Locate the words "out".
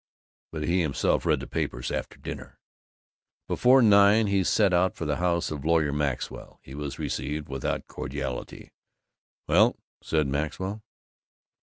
4.73-4.95